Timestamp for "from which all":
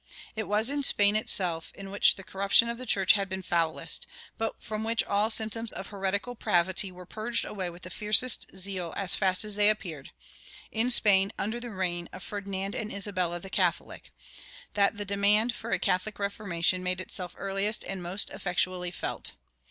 4.59-5.29